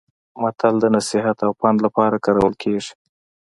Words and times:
متل 0.41 0.75
د 0.79 0.85
نصيحت 0.95 1.37
او 1.45 1.51
پند 1.59 1.77
لپاره 1.85 2.21
کارول 2.25 2.53
کیږي 2.63 2.93